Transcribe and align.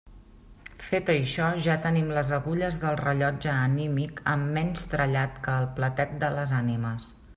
Fet 0.85 1.09
això, 1.13 1.49
ja 1.67 1.75
tenim 1.83 2.09
les 2.19 2.31
agulles 2.37 2.79
del 2.85 2.97
rellotge 3.01 3.51
anímic 3.67 4.23
amb 4.35 4.49
menys 4.57 4.87
trellat 4.95 5.37
que 5.45 5.59
el 5.65 5.69
platet 5.81 6.17
de 6.25 6.33
les 6.39 6.57
ànimes. 6.65 7.13